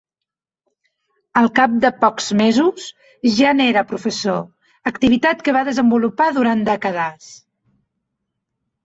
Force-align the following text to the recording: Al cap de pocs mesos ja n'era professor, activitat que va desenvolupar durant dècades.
Al 1.41 1.49
cap 1.57 1.73
de 1.83 1.91
pocs 2.05 2.29
mesos 2.39 2.87
ja 3.39 3.51
n'era 3.57 3.83
professor, 3.91 4.39
activitat 4.93 5.45
que 5.49 5.55
va 5.59 5.63
desenvolupar 5.69 6.31
durant 6.39 6.65
dècades. 6.71 7.29